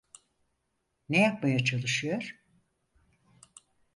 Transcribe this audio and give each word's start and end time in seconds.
Ne 1.09 1.17
yapmaya 1.19 1.59
çalışıyor? 1.63 2.39